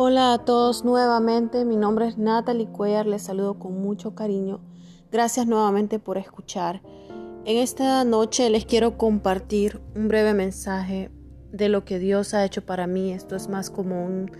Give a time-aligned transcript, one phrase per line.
[0.00, 4.60] Hola a todos nuevamente, mi nombre es Natalie Cuellar, les saludo con mucho cariño.
[5.10, 6.82] Gracias nuevamente por escuchar.
[7.44, 11.10] En esta noche les quiero compartir un breve mensaje
[11.50, 13.12] de lo que Dios ha hecho para mí.
[13.12, 14.30] Esto es más como un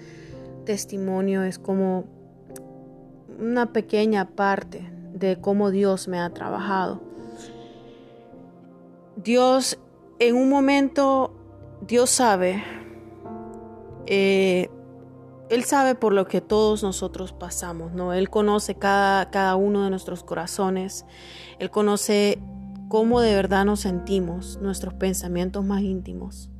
[0.64, 2.04] testimonio, es como
[3.40, 7.00] una pequeña parte de cómo Dios me ha trabajado.
[9.16, 9.80] Dios,
[10.20, 11.34] en un momento,
[11.84, 12.62] Dios sabe
[14.06, 14.70] eh,
[15.50, 18.12] él sabe por lo que todos nosotros pasamos, ¿no?
[18.12, 21.06] Él conoce cada, cada uno de nuestros corazones.
[21.58, 22.38] Él conoce
[22.88, 26.50] cómo de verdad nos sentimos, nuestros pensamientos más íntimos.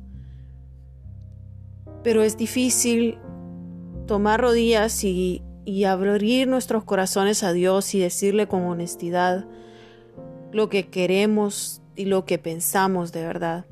[2.03, 3.17] Pero es difícil
[4.07, 9.45] tomar rodillas y, y abrir nuestros corazones a Dios y decirle con honestidad
[10.51, 13.65] lo que queremos y lo que pensamos de verdad.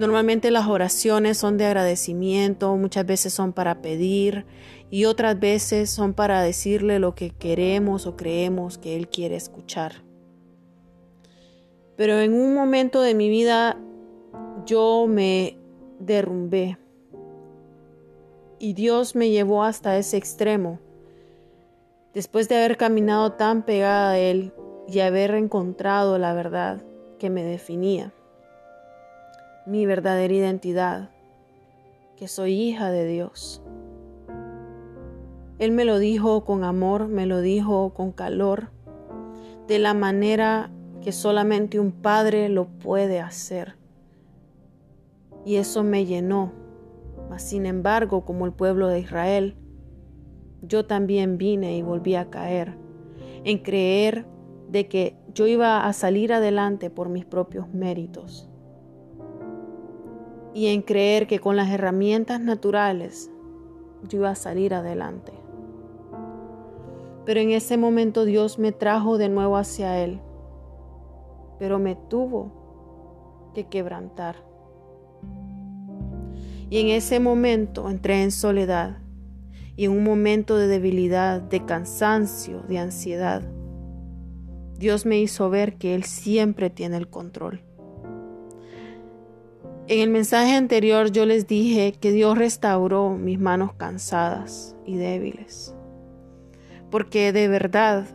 [0.00, 4.46] Normalmente las oraciones son de agradecimiento, muchas veces son para pedir
[4.88, 10.02] y otras veces son para decirle lo que queremos o creemos que Él quiere escuchar.
[11.98, 13.76] Pero en un momento de mi vida
[14.64, 15.58] yo me
[15.98, 16.78] derrumbé
[18.58, 20.80] y Dios me llevó hasta ese extremo.
[22.14, 24.54] Después de haber caminado tan pegada a Él
[24.88, 26.82] y haber encontrado la verdad
[27.18, 28.14] que me definía
[29.70, 31.10] mi verdadera identidad,
[32.16, 33.62] que soy hija de Dios.
[35.60, 38.70] Él me lo dijo con amor, me lo dijo con calor,
[39.68, 43.76] de la manera que solamente un padre lo puede hacer.
[45.46, 46.50] Y eso me llenó.
[47.28, 49.54] Mas sin embargo, como el pueblo de Israel,
[50.62, 52.74] yo también vine y volví a caer
[53.44, 54.26] en creer
[54.68, 58.49] de que yo iba a salir adelante por mis propios méritos
[60.54, 63.30] y en creer que con las herramientas naturales
[64.08, 65.32] yo iba a salir adelante.
[67.24, 70.20] Pero en ese momento Dios me trajo de nuevo hacia Él,
[71.58, 74.36] pero me tuvo que quebrantar.
[76.70, 78.98] Y en ese momento entré en soledad
[79.76, 83.42] y en un momento de debilidad, de cansancio, de ansiedad.
[84.78, 87.62] Dios me hizo ver que Él siempre tiene el control.
[89.90, 95.74] En el mensaje anterior yo les dije que Dios restauró mis manos cansadas y débiles,
[96.92, 98.06] porque de verdad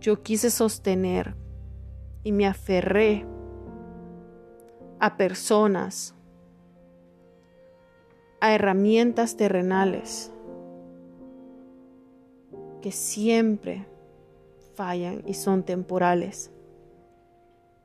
[0.00, 1.34] yo quise sostener
[2.22, 3.26] y me aferré
[4.98, 6.14] a personas,
[8.40, 10.32] a herramientas terrenales
[12.80, 13.86] que siempre
[14.74, 16.50] fallan y son temporales.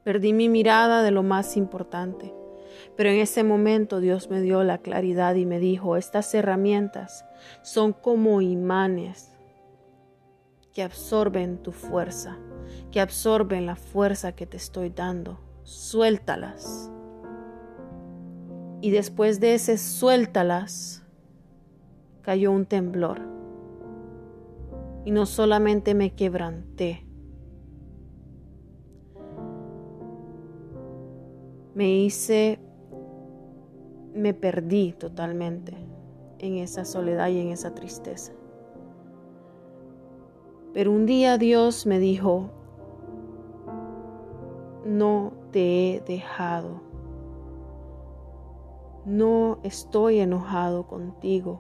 [0.06, 2.39] Perdí mi mirada de lo más importante
[2.96, 7.26] pero en ese momento Dios me dio la claridad y me dijo, estas herramientas
[7.62, 9.32] son como imanes
[10.74, 12.38] que absorben tu fuerza,
[12.92, 15.40] que absorben la fuerza que te estoy dando.
[15.64, 16.92] Suéltalas.
[18.82, 21.04] Y después de ese suéltalas,
[22.22, 23.20] cayó un temblor.
[25.06, 27.06] Y no solamente me quebranté,
[31.74, 32.60] me hice
[34.14, 35.78] me perdí totalmente
[36.40, 38.34] en esa soledad y en esa tristeza.
[40.74, 42.50] Pero un día Dios me dijo,
[44.86, 46.82] no te he dejado,
[49.06, 51.60] no estoy enojado contigo,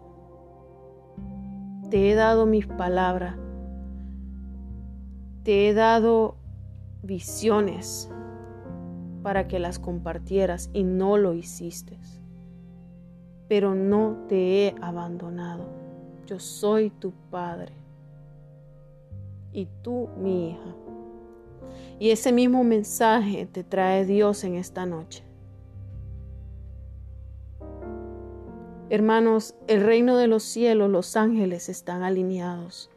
[1.89, 3.35] te he dado mis palabras,
[5.43, 6.35] te he dado
[7.01, 8.11] visiones
[9.23, 11.97] para que las compartieras y no lo hiciste
[13.49, 15.65] pero no te he abandonado.
[16.27, 17.73] Yo soy tu Padre
[19.51, 20.75] y tú mi hija.
[21.99, 25.23] Y ese mismo mensaje te trae Dios en esta noche.
[28.91, 32.91] Hermanos, el reino de los cielos, los ángeles están alineados.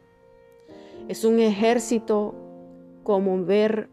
[1.07, 2.35] Es un ejército
[3.01, 3.89] como ver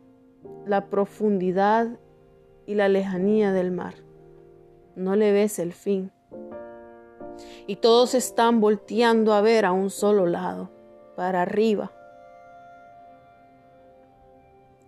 [0.66, 1.98] la profundidad
[2.66, 3.94] y la lejanía del mar.
[4.94, 6.12] No le ves el fin
[7.66, 10.70] y todos están volteando a ver a un solo lado,
[11.16, 11.92] para arriba.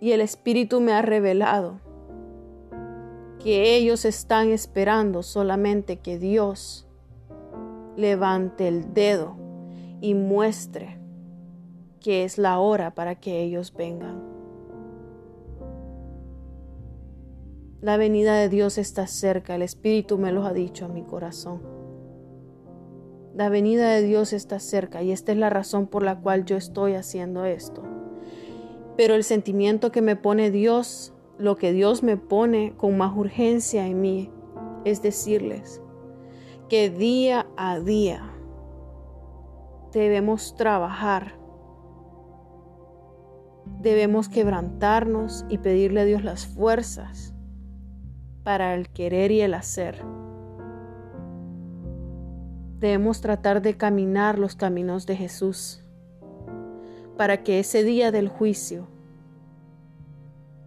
[0.01, 1.81] Y el Espíritu me ha revelado
[3.43, 6.87] que ellos están esperando solamente que Dios
[7.97, 9.37] levante el dedo
[10.01, 11.03] y muestre
[12.03, 14.21] que es la hora para que ellos vengan.
[17.81, 21.82] La venida de Dios está cerca, el Espíritu me lo ha dicho a mi corazón.
[23.35, 26.57] La venida de Dios está cerca y esta es la razón por la cual yo
[26.57, 27.83] estoy haciendo esto.
[28.97, 33.87] Pero el sentimiento que me pone Dios, lo que Dios me pone con más urgencia
[33.87, 34.31] en mí,
[34.85, 35.81] es decirles
[36.69, 38.31] que día a día
[39.93, 41.39] debemos trabajar,
[43.81, 47.35] debemos quebrantarnos y pedirle a Dios las fuerzas
[48.43, 50.03] para el querer y el hacer.
[52.83, 55.85] Debemos tratar de caminar los caminos de Jesús
[57.17, 58.89] para que ese día del juicio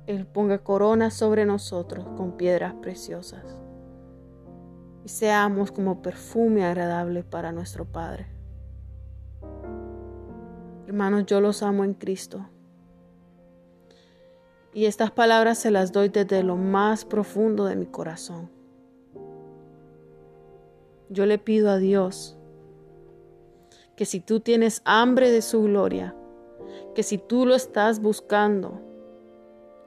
[0.08, 3.44] Él ponga corona sobre nosotros con piedras preciosas
[5.04, 8.28] y seamos como perfume agradable para nuestro Padre.
[10.88, 12.48] Hermanos, yo los amo en Cristo.
[14.74, 18.56] Y estas palabras se las doy desde lo más profundo de mi corazón.
[21.10, 22.38] Yo le pido a Dios
[23.96, 26.16] que si tú tienes hambre de su gloria,
[26.94, 28.82] que si tú lo estás buscando,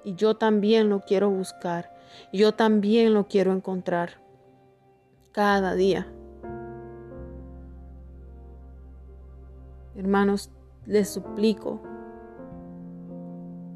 [0.04, 1.92] y yo también lo quiero buscar,
[2.32, 4.22] y yo también lo quiero encontrar
[5.32, 6.06] cada día.
[9.94, 10.50] Hermanos,
[10.86, 11.82] les suplico,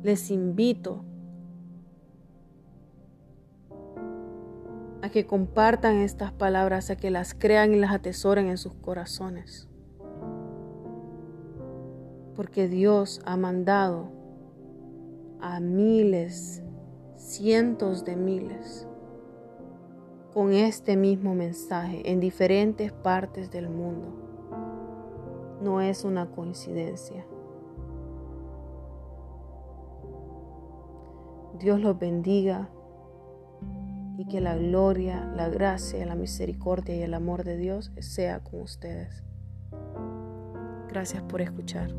[0.02, 1.04] les invito
[5.02, 9.68] a que compartan estas palabras, a que las crean y las atesoren en sus corazones.
[12.36, 14.10] Porque Dios ha mandado
[15.40, 16.62] a miles,
[17.16, 18.86] cientos de miles,
[20.32, 24.06] con este mismo mensaje en diferentes partes del mundo.
[25.60, 27.26] No es una coincidencia.
[31.58, 32.70] Dios los bendiga
[34.22, 38.60] y que la gloria, la gracia, la misericordia y el amor de Dios sea con
[38.60, 39.24] ustedes.
[40.88, 41.92] Gracias por escuchar.